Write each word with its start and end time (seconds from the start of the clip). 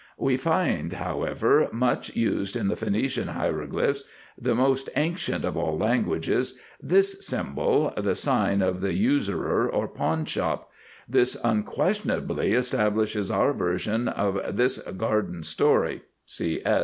We 0.17 0.35
find, 0.35 0.93
however, 0.93 1.69
much 1.71 2.15
used 2.15 2.55
in 2.55 2.69
the 2.69 2.73
Phœnician 2.75 3.27
hieroglyphics, 3.27 4.03
the 4.35 4.55
most 4.55 4.89
ancient 4.95 5.45
of 5.45 5.55
all 5.55 5.77
languages, 5.77 6.57
this 6.81 7.23
symbol, 7.23 7.93
the 7.95 8.15
sign 8.15 8.63
of 8.63 8.81
the 8.81 8.95
usurer 8.95 9.69
or 9.69 9.87
pawn 9.87 10.25
shop. 10.25 10.71
This 11.07 11.37
unquestionably 11.43 12.53
establishes 12.53 13.29
our 13.29 13.53
version 13.53 14.07
of 14.07 14.55
this 14.57 14.79
garden 14.79 15.43
story. 15.43 16.01